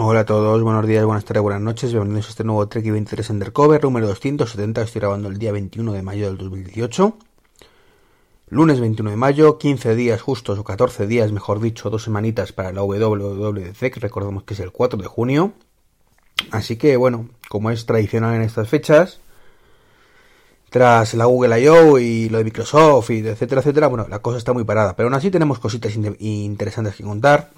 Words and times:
Hola 0.00 0.20
a 0.20 0.24
todos, 0.24 0.62
buenos 0.62 0.86
días, 0.86 1.04
buenas 1.04 1.24
tardes, 1.24 1.42
buenas 1.42 1.60
noches, 1.60 1.90
bienvenidos 1.90 2.26
a 2.26 2.30
este 2.30 2.44
nuevo 2.44 2.68
Trek 2.68 2.88
23 2.88 3.30
Undercover 3.30 3.82
número 3.82 4.06
270, 4.06 4.82
estoy 4.82 5.00
grabando 5.00 5.28
el 5.28 5.38
día 5.38 5.50
21 5.50 5.92
de 5.92 6.02
mayo 6.02 6.26
del 6.26 6.38
2018. 6.38 7.16
Lunes 8.50 8.78
21 8.78 9.10
de 9.10 9.16
mayo, 9.16 9.58
15 9.58 9.96
días 9.96 10.22
justos 10.22 10.56
o 10.56 10.62
14 10.62 11.08
días, 11.08 11.32
mejor 11.32 11.58
dicho, 11.58 11.90
dos 11.90 12.04
semanitas 12.04 12.52
para 12.52 12.70
la 12.70 12.84
WWDC, 12.84 13.92
que 13.92 13.98
recordemos 13.98 14.44
que 14.44 14.54
es 14.54 14.60
el 14.60 14.70
4 14.70 15.00
de 15.00 15.08
junio. 15.08 15.54
Así 16.52 16.76
que 16.76 16.96
bueno, 16.96 17.30
como 17.48 17.72
es 17.72 17.84
tradicional 17.84 18.36
en 18.36 18.42
estas 18.42 18.68
fechas, 18.68 19.18
tras 20.70 21.14
la 21.14 21.24
Google 21.24 21.60
I.O. 21.60 21.98
y 21.98 22.28
lo 22.28 22.38
de 22.38 22.44
Microsoft 22.44 23.10
y 23.10 23.18
etcétera, 23.26 23.62
etcétera, 23.62 23.88
bueno, 23.88 24.06
la 24.08 24.20
cosa 24.20 24.38
está 24.38 24.52
muy 24.52 24.62
parada, 24.62 24.94
pero 24.94 25.08
aún 25.08 25.14
así 25.14 25.32
tenemos 25.32 25.58
cositas 25.58 25.92
interesantes 25.96 26.94
que 26.94 27.02
contar. 27.02 27.50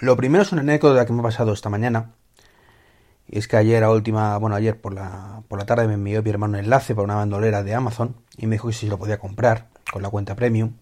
Lo 0.00 0.16
primero 0.16 0.42
es 0.42 0.52
una 0.52 0.62
anécdota 0.62 1.06
que 1.06 1.12
me 1.12 1.20
ha 1.20 1.22
pasado 1.22 1.52
esta 1.52 1.70
mañana. 1.70 2.10
Y 3.28 3.38
es 3.38 3.48
que 3.48 3.56
ayer 3.56 3.82
a 3.84 3.90
última, 3.90 4.36
bueno, 4.38 4.56
ayer 4.56 4.80
por 4.80 4.92
la, 4.92 5.42
por 5.48 5.58
la 5.58 5.66
tarde 5.66 5.86
me 5.86 5.94
envió 5.94 6.22
mi 6.22 6.30
hermano 6.30 6.58
un 6.58 6.64
enlace 6.64 6.94
para 6.94 7.04
una 7.04 7.14
bandolera 7.14 7.62
de 7.62 7.74
Amazon 7.74 8.16
y 8.36 8.46
me 8.46 8.56
dijo 8.56 8.68
que 8.68 8.74
si 8.74 8.86
lo 8.86 8.98
podía 8.98 9.18
comprar 9.18 9.68
con 9.92 10.02
la 10.02 10.10
cuenta 10.10 10.34
premium. 10.34 10.72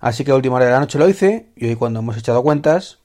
Así 0.00 0.24
que 0.24 0.30
a 0.30 0.36
última 0.36 0.56
hora 0.56 0.66
de 0.66 0.70
la 0.70 0.80
noche 0.80 0.98
lo 0.98 1.08
hice 1.08 1.48
y 1.56 1.66
hoy 1.66 1.76
cuando 1.76 2.00
hemos 2.00 2.16
echado 2.16 2.42
cuentas, 2.42 2.98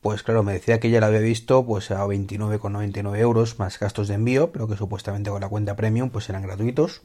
pues 0.00 0.22
claro, 0.22 0.42
me 0.42 0.52
decía 0.52 0.80
que 0.80 0.90
ya 0.90 1.00
lo 1.00 1.06
había 1.06 1.20
visto 1.20 1.64
pues 1.64 1.90
a 1.90 2.04
29,99 2.04 3.16
euros 3.18 3.58
más 3.58 3.78
gastos 3.78 4.08
de 4.08 4.14
envío, 4.14 4.52
pero 4.52 4.68
que 4.68 4.76
supuestamente 4.76 5.30
con 5.30 5.40
la 5.40 5.48
cuenta 5.48 5.76
premium 5.76 6.10
pues 6.10 6.28
eran 6.28 6.42
gratuitos. 6.42 7.02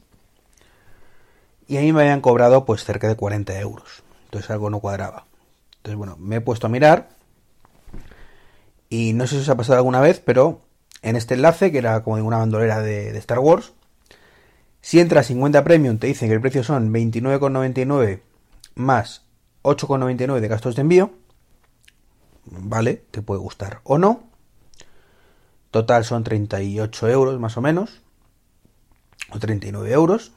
Y 1.66 1.78
a 1.78 1.80
mí 1.80 1.92
me 1.92 2.02
habían 2.02 2.20
cobrado 2.20 2.64
pues 2.64 2.84
cerca 2.84 3.08
de 3.08 3.16
40 3.16 3.58
euros. 3.60 4.02
Entonces 4.24 4.50
algo 4.50 4.68
no 4.68 4.80
cuadraba. 4.80 5.24
Entonces 5.80 5.96
bueno, 5.96 6.16
me 6.18 6.36
he 6.36 6.40
puesto 6.40 6.66
a 6.66 6.70
mirar 6.70 7.10
y 8.88 9.12
no 9.12 9.26
sé 9.26 9.36
si 9.36 9.42
os 9.42 9.48
ha 9.48 9.56
pasado 9.56 9.78
alguna 9.78 10.00
vez, 10.00 10.20
pero 10.20 10.62
en 11.02 11.16
este 11.16 11.34
enlace, 11.34 11.72
que 11.72 11.78
era 11.78 12.02
como 12.02 12.16
una 12.16 12.38
bandolera 12.38 12.80
de, 12.80 13.12
de 13.12 13.18
Star 13.18 13.38
Wars, 13.38 13.72
si 14.80 15.00
entras 15.00 15.26
50 15.26 15.64
Premium 15.64 15.98
te 15.98 16.06
dicen 16.06 16.28
que 16.28 16.34
el 16.34 16.40
precio 16.40 16.64
son 16.64 16.92
29,99 16.92 18.20
más 18.74 19.26
8,99 19.62 20.40
de 20.40 20.48
gastos 20.48 20.76
de 20.76 20.82
envío 20.82 21.12
vale, 22.50 23.04
te 23.10 23.22
puede 23.22 23.40
gustar 23.40 23.80
o 23.84 23.98
no. 23.98 24.24
Total 25.70 26.04
son 26.04 26.24
38 26.24 27.08
euros 27.08 27.38
más 27.38 27.56
o 27.56 27.60
menos, 27.60 28.02
o 29.30 29.38
39 29.38 29.92
euros. 29.92 30.32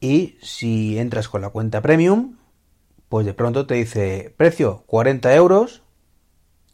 Y 0.00 0.38
si 0.40 0.98
entras 0.98 1.28
con 1.28 1.42
la 1.42 1.50
cuenta 1.50 1.82
premium, 1.82 2.36
pues 3.10 3.26
de 3.26 3.34
pronto 3.34 3.66
te 3.66 3.74
dice 3.74 4.32
precio 4.36 4.84
40 4.86 5.34
euros 5.34 5.82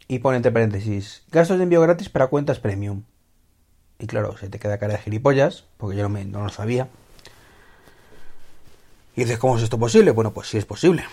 y 0.06 0.18
pone 0.18 0.36
entre 0.36 0.52
paréntesis 0.52 1.24
gastos 1.32 1.56
de 1.56 1.64
envío 1.64 1.80
gratis 1.80 2.10
para 2.10 2.26
cuentas 2.26 2.60
premium. 2.60 3.04
Y 3.98 4.06
claro, 4.06 4.36
se 4.36 4.50
te 4.50 4.58
queda 4.58 4.78
cara 4.78 4.92
de 4.92 4.98
gilipollas, 5.00 5.64
porque 5.78 5.96
yo 5.96 6.02
no, 6.02 6.10
me, 6.10 6.26
no 6.26 6.44
lo 6.44 6.50
sabía. 6.50 6.90
Y 9.16 9.22
dices, 9.22 9.38
¿cómo 9.38 9.56
es 9.56 9.62
esto 9.62 9.78
posible? 9.78 10.10
Bueno, 10.10 10.34
pues 10.34 10.48
sí 10.48 10.58
es 10.58 10.66
posible. 10.66 11.06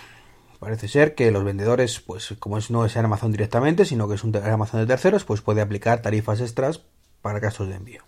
Parece 0.60 0.88
ser 0.88 1.14
que 1.14 1.30
los 1.30 1.42
vendedores, 1.42 2.00
pues 2.00 2.34
como 2.38 2.58
no 2.68 2.84
es 2.84 2.94
Amazon 2.98 3.32
directamente, 3.32 3.86
sino 3.86 4.06
que 4.06 4.16
es 4.16 4.24
un 4.24 4.36
Amazon 4.36 4.80
de 4.80 4.86
terceros, 4.86 5.24
pues 5.24 5.40
puede 5.40 5.62
aplicar 5.62 6.02
tarifas 6.02 6.42
extras 6.42 6.82
para 7.22 7.40
gastos 7.40 7.68
de 7.68 7.76
envío. 7.76 8.02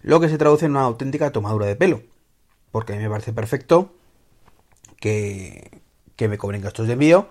Lo 0.00 0.20
que 0.20 0.28
se 0.28 0.38
traduce 0.38 0.66
en 0.66 0.72
una 0.72 0.82
auténtica 0.82 1.32
tomadura 1.32 1.66
de 1.66 1.74
pelo, 1.74 2.02
porque 2.70 2.92
a 2.92 2.96
mí 2.96 3.02
me 3.02 3.10
parece 3.10 3.32
perfecto 3.32 3.96
que, 5.04 6.28
me 6.28 6.38
cobren 6.38 6.62
gastos 6.62 6.86
de 6.86 6.94
envío, 6.94 7.28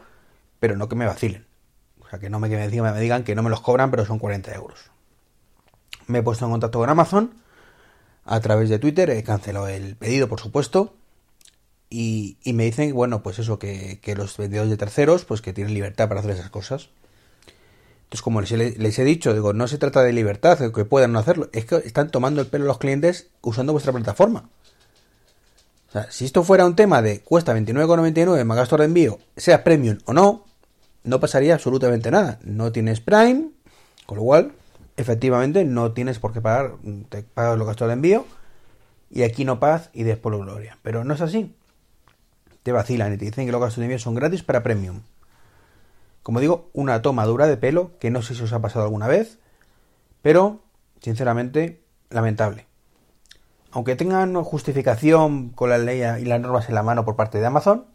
pero 0.60 0.78
no 0.78 0.88
que 0.88 0.96
me 0.96 1.08
vacilen. 1.08 1.48
O 2.02 2.08
sea, 2.08 2.20
que 2.20 2.30
no 2.30 2.40
me, 2.40 2.48
que 2.50 2.56
me, 2.56 2.68
digan, 2.68 2.94
me 2.94 3.02
digan 3.02 3.24
que 3.24 3.34
no 3.34 3.42
me 3.42 3.50
los 3.50 3.62
cobran, 3.62 3.90
pero 3.90 4.06
son 4.06 4.20
40 4.20 4.54
euros. 4.54 4.92
Me 6.06 6.20
he 6.20 6.24
puesto 6.24 6.46
en 6.46 6.52
contacto 6.52 6.78
con 6.80 6.90
Amazon 6.90 7.34
a 8.26 8.40
través 8.40 8.70
de 8.70 8.78
Twitter, 8.78 9.10
he 9.10 9.24
cancelado 9.24 9.68
el 9.68 9.96
pedido, 9.96 10.30
por 10.30 10.40
supuesto, 10.40 10.94
y, 11.90 12.38
me 12.46 12.64
dicen, 12.66 12.94
bueno, 12.94 13.24
pues 13.24 13.40
eso, 13.40 13.58
que, 13.60 14.00
los 14.16 14.38
vendedores 14.38 14.70
de 14.70 14.78
terceros, 14.78 15.26
pues 15.26 15.42
que 15.42 15.54
tienen 15.54 15.74
libertad 15.74 16.08
para 16.08 16.20
hacer 16.20 16.32
esas 16.32 16.50
cosas. 16.50 16.90
Entonces, 18.04 18.22
como 18.22 18.42
les, 18.42 18.52
les, 18.52 19.00
he 19.00 19.04
dicho, 19.04 19.34
digo, 19.34 19.54
no 19.54 19.68
se 19.68 19.80
trata 19.80 20.04
de 20.04 20.14
libertad, 20.14 20.60
que 20.72 20.86
puedan 20.86 21.12
no 21.12 21.20
hacerlo, 21.20 21.50
es 21.54 21.66
que 21.66 21.78
están 21.78 22.12
tomando 22.12 22.42
el 22.42 22.48
pelo 22.48 22.66
los 22.66 22.78
clientes 22.78 23.30
usando 23.42 23.74
vuestra 23.74 23.92
plataforma. 23.92 24.50
Si 26.10 26.26
esto 26.26 26.44
fuera 26.44 26.66
un 26.66 26.76
tema 26.76 27.02
de 27.02 27.22
cuesta 27.22 27.56
29,99 27.56 28.44
más 28.46 28.58
gasto 28.58 28.78
de 28.78 28.86
envío, 28.86 29.20
sea 29.38 29.64
premium 29.64 30.00
o 30.06 30.14
no, 30.14 30.46
no 31.04 31.20
pasaría 31.20 31.54
absolutamente 31.54 32.10
nada. 32.10 32.40
No 32.44 32.72
tienes 32.72 33.00
Prime, 33.00 33.50
con 34.06 34.18
lo 34.18 34.24
cual, 34.24 34.54
efectivamente, 34.98 35.66
no 35.66 35.92
tienes 35.92 36.20
por 36.20 36.34
qué 36.34 36.42
pagar, 36.42 36.74
te 37.10 37.24
pagas 37.24 37.58
los 37.58 37.68
gastos 37.68 37.88
de 37.88 37.94
envío, 37.94 38.26
y 39.12 39.24
aquí 39.24 39.46
no 39.46 39.60
paz 39.60 39.90
y 39.94 40.04
después 40.04 40.36
gloria. 40.36 40.80
Pero 40.82 41.04
no 41.04 41.14
es 41.14 41.22
así 41.22 41.56
te 42.64 42.72
vacilan 42.72 43.14
y 43.14 43.18
te 43.18 43.26
dicen 43.26 43.46
que 43.46 43.52
los 43.52 43.62
gastos 43.62 43.80
de 43.80 43.86
envío 43.86 44.00
son 44.00 44.16
gratis 44.16 44.42
para 44.42 44.64
premium. 44.64 45.02
Como 46.24 46.40
digo, 46.40 46.70
una 46.74 47.02
tomadura 47.02 47.48
de 47.48 47.58
pelo 47.58 47.92
que 48.00 48.10
no 48.10 48.22
sé 48.22 48.34
si 48.34 48.42
os 48.42 48.54
ha 48.54 48.62
pasado 48.62 48.86
alguna 48.86 49.08
vez, 49.08 49.38
pero 50.22 50.62
sinceramente 51.02 51.84
lamentable. 52.10 52.66
Aunque 53.74 53.96
tengan 53.96 54.36
justificación 54.44 55.50
con 55.50 55.70
la 55.70 55.78
ley 55.78 56.02
y 56.22 56.26
las 56.26 56.40
normas 56.40 56.70
en 56.70 56.76
la 56.76 56.84
mano 56.84 57.06
por 57.06 57.16
parte 57.16 57.40
de 57.40 57.46
Amazon, 57.46 57.86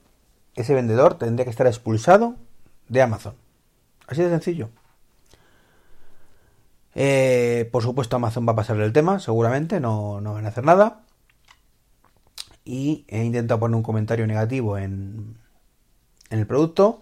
ese 0.54 0.74
vendedor 0.74 1.14
tendría 1.14 1.44
que 1.44 1.50
estar 1.50 1.66
expulsado 1.66 2.36
de 2.88 3.00
Amazon. 3.00 3.34
Así 4.06 4.22
de 4.22 4.28
sencillo. 4.28 4.70
Eh, 6.94 7.68
por 7.72 7.82
supuesto, 7.82 8.16
Amazon 8.16 8.46
va 8.46 8.52
a 8.52 8.56
pasar 8.56 8.76
el 8.80 8.92
tema, 8.92 9.20
seguramente, 9.20 9.78
no, 9.78 10.20
no 10.20 10.34
van 10.34 10.46
a 10.46 10.48
hacer 10.48 10.64
nada 10.64 11.02
y 12.68 13.06
he 13.08 13.24
intentado 13.24 13.60
poner 13.60 13.76
un 13.76 13.82
comentario 13.82 14.26
negativo 14.26 14.76
en, 14.76 15.38
en 16.28 16.38
el 16.38 16.46
producto, 16.46 17.00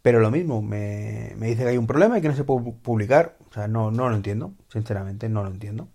pero 0.00 0.20
lo 0.20 0.30
mismo, 0.30 0.62
me, 0.62 1.34
dice 1.38 1.64
que 1.64 1.68
hay 1.68 1.76
un 1.76 1.86
problema 1.86 2.16
y 2.18 2.22
que 2.22 2.28
no 2.28 2.34
se 2.34 2.44
puede 2.44 2.72
publicar. 2.72 3.36
O 3.50 3.52
sea, 3.52 3.68
no, 3.68 3.90
no 3.90 4.08
lo 4.08 4.16
entiendo, 4.16 4.54
sinceramente, 4.72 5.28
no 5.28 5.42
lo 5.42 5.50
entiendo. 5.50 5.88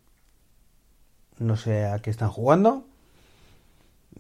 No 1.44 1.58
sé 1.58 1.86
a 1.86 2.00
qué 2.00 2.10
están 2.10 2.30
jugando, 2.30 2.86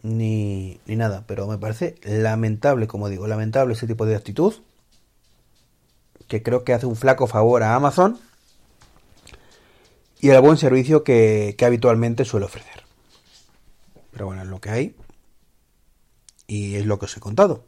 ni, 0.02 0.80
ni 0.86 0.96
nada, 0.96 1.24
pero 1.26 1.48
me 1.48 1.58
parece 1.58 1.96
lamentable, 2.04 2.88
como 2.88 3.10
digo, 3.10 3.28
lamentable 3.28 3.74
ese 3.74 3.88
tipo 3.88 4.06
de 4.06 4.16
actitud, 4.16 4.54
que 6.28 6.44
creo 6.44 6.64
que 6.64 6.74
hace 6.74 6.86
un 6.86 6.96
flaco 6.96 7.28
favor 7.28 7.64
a 7.64 7.76
Amazon 7.76 8.20
y 10.20 10.30
al 10.32 10.42
buen 10.42 10.58
servicio 10.58 11.04
que, 11.04 11.56
que 11.58 11.66
habitualmente 11.66 12.26
suele 12.26 12.46
ofrecer. 12.46 12.84
Pero 14.12 14.26
bueno, 14.26 14.44
es 14.44 14.48
lo 14.48 14.62
que 14.62 14.70
hay. 14.70 14.96
Y 16.48 16.76
es 16.76 16.86
lo 16.86 17.00
que 17.00 17.06
os 17.06 17.18
he 17.18 17.20
contado. 17.20 17.64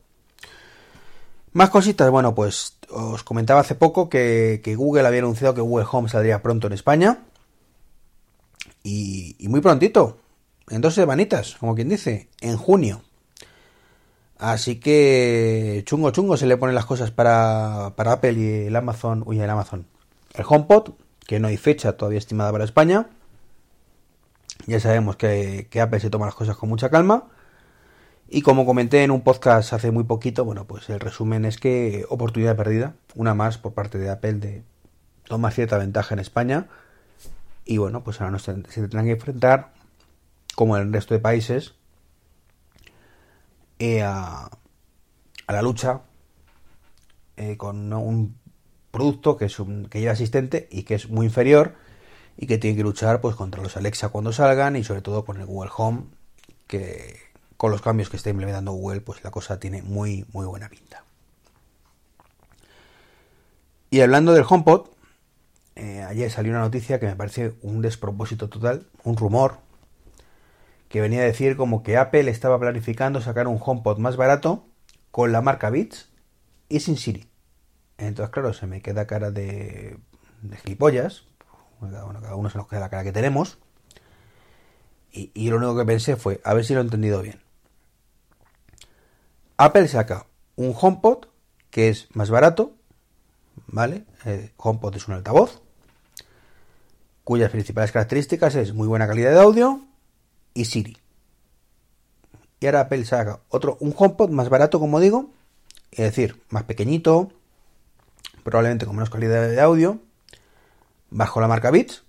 Más 1.53 1.69
cositas, 1.69 2.09
bueno, 2.11 2.35
pues 2.35 2.77
os 2.89 3.23
comentaba 3.23 3.61
hace 3.61 3.75
poco 3.75 4.09
que, 4.09 4.61
Google 4.77 5.07
había 5.07 5.21
anunciado 5.21 5.53
que 5.53 5.61
Google 5.61 5.87
Home 5.89 6.09
saldría 6.09 6.41
pronto 6.41 6.67
en 6.67 6.73
España. 6.73 7.19
Y, 8.87 9.35
muy 9.49 9.61
prontito, 9.61 10.19
en 10.69 10.79
dos 10.79 10.93
semanitas, 10.93 11.55
como 11.59 11.73
quien 11.73 11.89
dice, 11.89 12.29
en 12.39 12.55
junio. 12.55 13.01
Así 14.37 14.79
que 14.79 15.81
chungo 15.87 16.11
chungo 16.11 16.37
se 16.37 16.45
le 16.45 16.55
ponen 16.55 16.75
las 16.75 16.85
cosas 16.85 17.09
para, 17.09 17.93
para 17.95 18.11
Apple 18.11 18.33
y 18.33 18.67
el 18.67 18.75
Amazon, 18.75 19.23
uy, 19.25 19.39
el 19.39 19.49
Amazon. 19.49 19.87
El 20.35 20.45
HomePod, 20.47 20.91
que 21.25 21.39
no 21.39 21.47
hay 21.47 21.57
fecha 21.57 21.97
todavía 21.97 22.19
estimada 22.19 22.51
para 22.51 22.63
España. 22.63 23.09
Ya 24.67 24.79
sabemos 24.79 25.15
que, 25.15 25.67
Apple 25.81 25.99
se 25.99 26.11
toma 26.11 26.27
las 26.27 26.35
cosas 26.35 26.55
con 26.55 26.69
mucha 26.69 26.91
calma. 26.91 27.29
Y 28.29 28.43
como 28.43 28.67
comenté 28.67 29.03
en 29.03 29.09
un 29.09 29.21
podcast 29.21 29.73
hace 29.73 29.89
muy 29.89 30.03
poquito, 30.03 30.45
bueno, 30.45 30.65
pues 30.67 30.91
el 30.91 30.99
resumen 30.99 31.43
es 31.45 31.57
que 31.57 32.05
oportunidad 32.09 32.55
perdida, 32.55 32.93
una 33.15 33.33
más 33.33 33.57
por 33.57 33.73
parte 33.73 33.97
de 33.97 34.11
Apple 34.11 34.33
de 34.33 34.63
tomar 35.23 35.53
cierta 35.53 35.79
ventaja 35.79 36.13
en 36.13 36.19
España. 36.19 36.67
Y 37.65 37.77
bueno, 37.77 38.03
pues 38.03 38.21
ahora 38.21 38.37
se, 38.37 38.53
tendrán 38.53 39.05
que 39.05 39.11
enfrentar, 39.11 39.73
como 40.55 40.77
en 40.77 40.83
el 40.83 40.93
resto 40.93 41.15
de 41.15 41.19
países, 41.19 41.73
eh, 43.79 44.03
a, 44.03 44.49
la 45.47 45.61
lucha 45.61 46.01
eh, 47.37 47.57
con 47.57 47.91
un 47.91 48.37
producto 48.91 49.35
que, 49.35 49.45
es 49.45 49.59
un, 49.59 49.87
que 49.87 49.99
y 50.69 50.83
que 50.83 50.95
es 50.95 51.09
muy 51.09 51.25
inferior 51.25 51.75
y 52.37 52.47
que 52.47 52.57
tiene 52.57 52.77
que 52.77 52.83
luchar 52.83 53.19
pues 53.19 53.35
contra 53.35 53.61
los 53.61 53.75
Alexa 53.75 54.09
cuando 54.09 54.31
salgan 54.31 54.75
y 54.75 54.83
sobre 54.83 55.01
todo 55.01 55.25
con 55.25 55.39
el 55.39 55.45
Google 55.45 55.71
Home 55.75 56.03
que 56.67 57.19
con 57.57 57.71
los 57.71 57.81
cambios 57.81 58.09
que 58.09 58.17
está 58.17 58.29
implementando 58.29 58.71
Google 58.71 59.01
pues 59.01 59.23
la 59.23 59.31
cosa 59.31 59.59
tiene 59.59 59.81
muy 59.81 60.25
muy 60.31 60.45
buena 60.45 60.69
pinta. 60.69 61.03
Y 63.89 64.01
hablando 64.01 64.33
del 64.33 64.45
HomePod, 64.47 64.89
ayer 66.15 66.31
salió 66.31 66.51
una 66.51 66.61
noticia 66.61 66.99
que 66.99 67.07
me 67.07 67.15
parece 67.15 67.55
un 67.61 67.81
despropósito 67.81 68.47
total, 68.49 68.87
un 69.03 69.17
rumor 69.17 69.57
que 70.87 71.01
venía 71.01 71.21
a 71.21 71.25
decir 71.25 71.57
como 71.57 71.83
que 71.83 71.97
Apple 71.97 72.29
estaba 72.29 72.57
planificando 72.57 73.19
sacar 73.19 73.47
un 73.47 73.59
HomePod 73.61 73.97
más 73.97 74.15
barato 74.15 74.65
con 75.11 75.33
la 75.33 75.41
marca 75.41 75.69
Beats 75.69 76.09
y 76.69 76.79
sin 76.79 76.95
Siri. 76.95 77.29
Entonces, 77.97 78.31
claro, 78.31 78.53
se 78.53 78.65
me 78.65 78.81
queda 78.81 79.05
cara 79.07 79.29
de, 79.31 79.97
de 80.41 80.57
gilipollas. 80.57 81.23
Cada 81.81 82.35
uno 82.35 82.49
se 82.49 82.57
nos 82.57 82.67
queda 82.67 82.79
la 82.79 82.89
cara 82.89 83.03
que 83.03 83.11
tenemos. 83.11 83.57
Y, 85.11 85.49
lo 85.49 85.57
único 85.57 85.77
que 85.77 85.85
pensé 85.85 86.17
fue, 86.17 86.41
a 86.43 86.53
ver 86.53 86.65
si 86.65 86.73
lo 86.73 86.81
he 86.81 86.83
entendido 86.83 87.21
bien. 87.21 87.41
Apple 89.55 89.87
saca 89.87 90.27
un 90.57 90.73
HomePod 90.77 91.27
que 91.69 91.87
es 91.87 92.07
más 92.13 92.29
barato, 92.29 92.73
¿vale? 93.67 94.05
Eh, 94.25 94.51
HomePod 94.57 94.95
es 94.97 95.07
un 95.07 95.13
altavoz, 95.13 95.61
cuyas 97.25 97.51
principales 97.51 97.91
características 97.91 98.55
es 98.55 98.73
muy 98.73 98.87
buena 98.87 99.07
calidad 99.07 99.31
de 99.31 99.39
audio 99.39 99.81
y 100.53 100.65
Siri. 100.65 100.97
Y 102.59 102.67
ahora 102.67 102.81
Apple 102.81 103.03
saca 103.03 103.41
otro, 103.49 103.77
un 103.81 103.93
HomePod 103.97 104.29
más 104.29 104.47
barato, 104.47 104.79
como 104.79 104.99
digo, 104.99 105.31
es 105.91 106.05
decir, 106.05 106.41
más 106.49 106.63
pequeñito, 106.63 107.31
probablemente 108.43 108.85
con 108.85 108.95
menos 108.95 109.09
calidad 109.09 109.49
de 109.49 109.59
audio, 109.59 109.99
bajo 111.09 111.41
la 111.41 111.47
marca 111.47 111.71
Beats. 111.71 112.03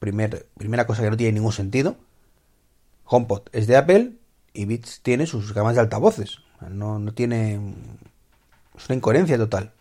Primer, 0.00 0.48
primera 0.58 0.86
cosa 0.86 1.02
que 1.02 1.10
no 1.10 1.16
tiene 1.16 1.32
ningún 1.32 1.52
sentido. 1.52 1.96
HomePod 3.04 3.42
es 3.52 3.68
de 3.68 3.76
Apple 3.76 4.16
y 4.52 4.64
Beats 4.64 5.02
tiene 5.02 5.26
sus 5.26 5.54
gamas 5.54 5.76
de 5.76 5.82
altavoces. 5.82 6.40
No, 6.68 6.98
no 6.98 7.14
tiene. 7.14 7.60
Es 8.76 8.88
una 8.88 8.96
incoherencia 8.96 9.38
total. 9.38 9.72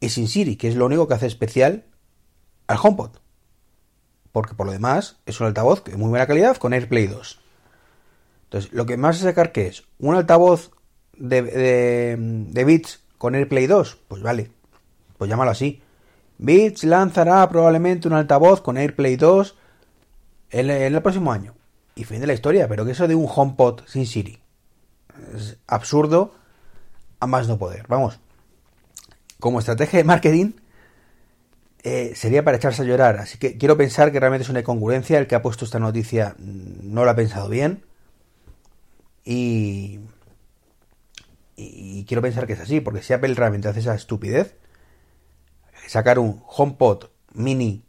Y 0.00 0.08
sin 0.08 0.26
Siri, 0.26 0.56
que 0.56 0.68
es 0.68 0.74
lo 0.74 0.86
único 0.86 1.06
que 1.06 1.14
hace 1.14 1.26
especial 1.26 1.84
al 2.66 2.78
HomePod. 2.82 3.10
Porque 4.32 4.54
por 4.54 4.66
lo 4.66 4.72
demás 4.72 5.16
es 5.26 5.40
un 5.40 5.46
altavoz 5.46 5.84
de 5.84 5.96
muy 5.96 6.08
buena 6.08 6.26
calidad 6.26 6.56
con 6.56 6.72
AirPlay 6.72 7.06
2. 7.06 7.40
Entonces, 8.44 8.72
lo 8.72 8.86
que 8.86 8.96
más 8.96 9.16
a 9.16 9.24
sacar 9.24 9.52
que 9.52 9.66
es 9.66 9.84
un 9.98 10.14
altavoz 10.14 10.70
de, 11.16 11.42
de, 11.42 12.64
Beats 12.64 13.00
con 13.18 13.34
AirPlay 13.34 13.66
2, 13.66 13.98
pues 14.08 14.22
vale, 14.22 14.50
pues 15.18 15.28
llámalo 15.28 15.50
así. 15.50 15.82
Beats 16.38 16.84
lanzará 16.84 17.48
probablemente 17.48 18.08
un 18.08 18.14
altavoz 18.14 18.60
con 18.60 18.76
AirPlay 18.76 19.16
2 19.16 19.56
en, 20.50 20.70
en 20.70 20.94
el 20.94 21.02
próximo 21.02 21.32
año. 21.32 21.54
Y 21.96 22.04
fin 22.04 22.20
de 22.20 22.26
la 22.26 22.34
historia, 22.34 22.68
pero 22.68 22.84
que 22.84 22.90
eso 22.90 23.06
de 23.06 23.14
un 23.14 23.28
HomePod 23.32 23.82
sin 23.86 24.06
Siri. 24.06 24.40
Es 25.34 25.58
absurdo 25.66 26.34
a 27.20 27.26
más 27.26 27.46
no 27.46 27.56
poder. 27.56 27.86
Vamos, 27.88 28.18
como 29.38 29.60
estrategia 29.60 29.98
de 29.98 30.04
marketing 30.04 30.52
eh, 31.86 32.14
sería 32.16 32.42
para 32.42 32.56
echarse 32.56 32.80
a 32.82 32.86
llorar. 32.86 33.18
Así 33.18 33.36
que 33.36 33.58
quiero 33.58 33.76
pensar 33.76 34.10
que 34.10 34.18
realmente 34.18 34.44
es 34.44 34.48
una 34.48 34.60
incongruencia. 34.60 35.18
El 35.18 35.26
que 35.26 35.34
ha 35.34 35.42
puesto 35.42 35.66
esta 35.66 35.78
noticia 35.78 36.34
no 36.38 37.04
lo 37.04 37.10
ha 37.10 37.14
pensado 37.14 37.50
bien. 37.50 37.84
Y, 39.22 40.00
y 41.56 42.04
quiero 42.06 42.22
pensar 42.22 42.46
que 42.46 42.54
es 42.54 42.60
así, 42.60 42.80
porque 42.80 43.02
si 43.02 43.12
Apple 43.12 43.34
realmente 43.34 43.68
hace 43.68 43.80
esa 43.80 43.94
estupidez, 43.94 44.56
sacar 45.86 46.18
un 46.18 46.42
HomePod 46.46 47.10
mini, 47.34 47.84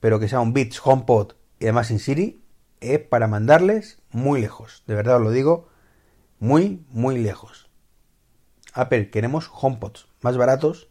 pero 0.00 0.20
que 0.20 0.28
sea 0.28 0.40
un 0.40 0.52
Beats 0.52 0.80
HomePod 0.84 1.32
y 1.58 1.64
además 1.64 1.86
sin 1.86 1.98
Siri, 1.98 2.44
es 2.80 2.98
para 3.00 3.26
mandarles 3.26 4.02
muy 4.10 4.42
lejos. 4.42 4.84
De 4.86 4.94
verdad 4.94 5.16
os 5.16 5.22
lo 5.22 5.30
digo, 5.30 5.68
muy, 6.38 6.84
muy 6.90 7.18
lejos. 7.18 7.70
Apple, 8.74 9.10
queremos 9.10 9.50
HomePods 9.50 10.08
más 10.20 10.36
baratos 10.36 10.88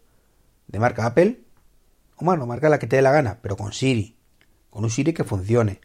de 0.67 0.79
marca 0.79 1.05
Apple, 1.05 1.41
o 2.19 2.25
bueno, 2.25 2.45
marca 2.45 2.68
la 2.68 2.80
que 2.80 2.88
te 2.88 2.98
dé 2.98 3.01
la 3.01 3.12
gana, 3.12 3.39
pero 3.42 3.56
con 3.56 3.71
Siri. 3.71 4.18
Con 4.69 4.83
un 4.83 4.89
Siri 4.89 5.13
que 5.13 5.24
funcione. 5.24 5.80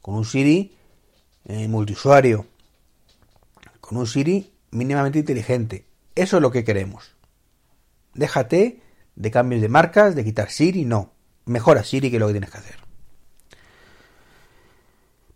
Con 0.00 0.14
un 0.14 0.24
Siri 0.24 0.74
eh, 1.44 1.68
multiusuario. 1.68 2.46
Con 3.80 3.98
un 3.98 4.06
Siri 4.06 4.52
mínimamente 4.70 5.18
inteligente. 5.18 5.86
Eso 6.14 6.36
es 6.36 6.42
lo 6.42 6.50
que 6.50 6.64
queremos. 6.64 7.14
Déjate 8.14 8.80
de 9.14 9.30
cambios 9.30 9.60
de 9.60 9.68
marcas, 9.68 10.14
de 10.14 10.24
quitar 10.24 10.50
Siri, 10.50 10.84
no. 10.84 11.12
Mejora 11.44 11.84
Siri 11.84 12.08
que 12.10 12.16
es 12.16 12.20
lo 12.20 12.26
que 12.26 12.34
tienes 12.34 12.50
que 12.50 12.58
hacer. 12.58 12.76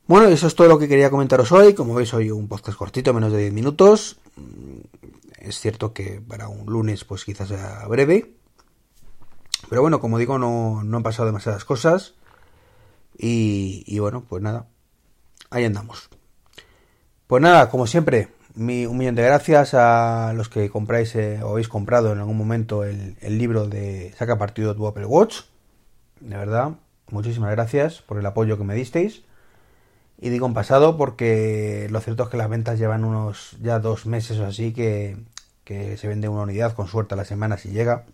Bueno, 0.07 0.29
eso 0.29 0.47
es 0.47 0.55
todo 0.55 0.69
lo 0.69 0.79
que 0.79 0.89
quería 0.89 1.11
comentaros 1.11 1.53
hoy. 1.53 1.75
Como 1.75 1.95
veis, 1.95 2.13
hoy 2.15 2.31
un 2.31 2.49
podcast 2.49 2.79
cortito, 2.79 3.13
menos 3.13 3.33
de 3.33 3.41
10 3.41 3.53
minutos. 3.53 4.19
Es 5.39 5.61
cierto 5.61 5.93
que 5.93 6.23
para 6.27 6.49
un 6.49 6.65
lunes, 6.67 7.05
pues 7.05 7.25
quizás 7.25 7.49
sea 7.49 7.87
breve. 7.89 8.44
Pero 9.69 9.83
bueno, 9.83 10.01
como 10.01 10.19
digo, 10.19 10.39
no, 10.39 10.83
no 10.85 10.97
han 10.97 11.03
pasado 11.03 11.27
demasiadas 11.27 11.65
cosas. 11.65 12.15
Y, 13.17 13.99
bueno, 13.99 14.25
pues 14.29 14.43
nada. 14.43 14.67
Ahí 15.51 15.65
andamos. 15.65 16.09
Pues 17.27 17.43
nada, 17.43 17.71
como 17.71 17.87
siempre, 17.87 18.29
mi, 18.55 18.87
un 18.87 18.97
millón 18.97 19.15
de 19.15 19.23
gracias 19.23 19.75
a 19.75 20.33
los 20.35 20.49
que 20.49 20.69
compráis 20.69 21.15
eh, 21.15 21.41
o 21.43 21.51
habéis 21.51 21.69
comprado 21.69 22.13
en 22.13 22.19
algún 22.19 22.37
momento 22.37 22.85
el, 22.85 23.17
libro 23.23 23.67
de 23.67 24.13
Saca 24.19 24.37
partido 24.37 24.75
tu 24.75 24.87
Apple 24.87 25.07
Watch. 25.07 25.43
De 26.21 26.37
verdad, 26.37 26.73
muchísimas 27.11 27.51
gracias 27.51 28.03
por 28.03 28.19
el 28.19 28.27
apoyo 28.27 28.59
que 28.59 28.65
me 28.65 28.75
disteis. 28.75 29.23
Y 30.21 30.31
digo 30.31 30.47
en 30.47 30.55
pasado 30.55 30.97
porque 30.97 31.89
lo 31.91 32.01
cierto 32.01 32.25
es 32.25 32.29
que 32.29 32.37
las 32.37 32.49
ventas 32.49 32.79
llevan 32.79 33.05
unos 33.05 33.57
ya 33.61 33.79
dos 33.79 34.07
meses 34.07 34.39
o 34.39 34.47
así 34.47 34.73
que, 34.73 35.17
que 35.65 35.97
se 35.97 36.09
vende 36.09 36.29
una 36.29 36.43
unidad 36.43 36.75
con 36.75 36.89
suerte 36.89 37.15
a 37.15 37.17
la 37.17 37.25
semana 37.25 37.59
si 37.59 37.71
llega. 37.71 38.05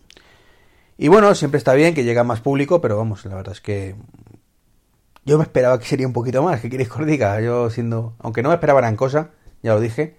Y 1.01 1.07
bueno, 1.07 1.33
siempre 1.33 1.57
está 1.57 1.73
bien 1.73 1.95
que 1.95 2.03
llega 2.03 2.23
más 2.23 2.41
público, 2.41 2.79
pero 2.79 2.95
vamos, 2.95 3.25
la 3.25 3.33
verdad 3.33 3.53
es 3.53 3.59
que 3.59 3.95
yo 5.25 5.39
me 5.39 5.43
esperaba 5.43 5.79
que 5.79 5.85
sería 5.87 6.05
un 6.05 6.13
poquito 6.13 6.43
más, 6.43 6.61
¿qué 6.61 6.69
queréis 6.69 6.89
que 6.89 7.01
os 7.01 7.07
diga? 7.07 7.41
Yo 7.41 7.71
siendo, 7.71 8.13
aunque 8.19 8.43
no 8.43 8.49
me 8.49 8.53
esperaba 8.53 8.81
gran 8.81 8.95
cosa, 8.95 9.31
ya 9.63 9.73
lo 9.73 9.79
dije, 9.79 10.15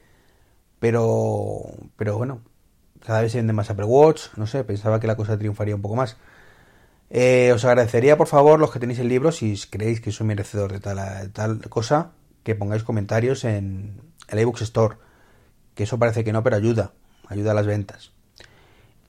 pero, 0.81 1.62
pero 1.96 2.19
bueno, 2.19 2.40
cada 2.99 3.20
vez 3.23 3.31
se 3.31 3.38
vende 3.38 3.52
más 3.52 3.70
Apple 3.70 3.84
Watch, 3.84 4.34
no 4.34 4.49
sé, 4.49 4.64
pensaba 4.64 4.99
que 4.99 5.06
la 5.06 5.14
cosa 5.14 5.38
triunfaría 5.38 5.76
un 5.76 5.82
poco 5.82 5.94
más. 5.94 6.17
Eh, 7.11 7.52
os 7.55 7.64
agradecería, 7.64 8.17
por 8.17 8.26
favor, 8.26 8.58
los 8.58 8.73
que 8.73 8.81
tenéis 8.81 8.99
el 8.99 9.06
libro, 9.06 9.31
si 9.31 9.56
creéis 9.70 10.00
que 10.00 10.11
soy 10.11 10.26
merecedor 10.26 10.73
de 10.73 10.81
tal, 10.81 11.31
tal 11.31 11.61
cosa, 11.69 12.11
que 12.43 12.56
pongáis 12.56 12.82
comentarios 12.82 13.44
en 13.44 14.00
el 14.26 14.40
iBooks 14.40 14.62
Store. 14.62 14.96
Que 15.76 15.84
eso 15.84 16.00
parece 16.00 16.25
que 16.25 16.32
no, 16.32 16.43
pero 16.43 16.56
ayuda, 16.56 16.90
ayuda 17.29 17.52
a 17.52 17.55
las 17.55 17.67
ventas. 17.67 18.11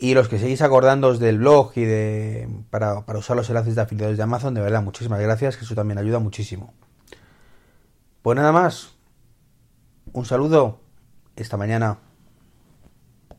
Y 0.04 0.16
los 0.16 0.28
que 0.28 0.38
seguís 0.38 0.62
acordándoos 0.62 1.18
del 1.18 1.38
blog 1.38 1.72
y 1.78 1.86
de 1.86 2.50
para, 2.70 3.06
para 3.06 3.20
usar 3.20 3.38
los 3.38 3.48
enlaces 3.48 3.76
de 3.76 3.84
afiliados 3.84 4.18
de 4.18 4.24
Amazon, 4.24 4.54
de 4.54 4.60
verdad, 4.60 4.84
muchísimas 4.84 5.22
gracias, 5.22 5.56
que 5.56 5.64
eso 5.64 5.76
también 5.76 5.98
ayuda 5.98 6.20
muchísimo. 6.20 6.74
Pues 8.22 8.36
nada 8.36 8.52
más. 8.52 8.96
Un 10.12 10.26
saludo 10.26 10.82
esta 11.38 11.56
mañana. 11.56 12.00